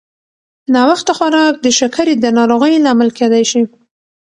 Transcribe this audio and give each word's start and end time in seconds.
ناوخته 0.73 1.11
خوراک 1.17 1.55
د 1.61 1.67
شکرې 1.79 2.15
د 2.19 2.25
ناروغۍ 2.37 2.73
لامل 2.85 3.09
کېدای 3.17 3.43
شي. 3.51 3.61